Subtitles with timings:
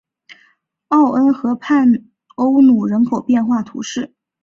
[0.87, 4.11] 奥恩河畔欧努人口变化图示